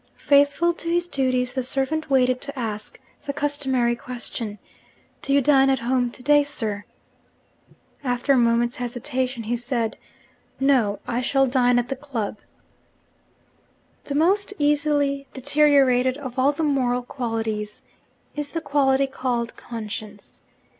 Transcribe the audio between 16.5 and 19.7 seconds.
the moral qualities is the quality called